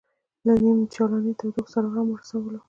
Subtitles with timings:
[0.45, 2.59] له نیم چالانې تودوخې سره ارام ورسولو.